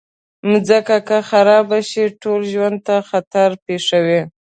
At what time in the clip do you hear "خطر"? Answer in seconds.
3.09-3.49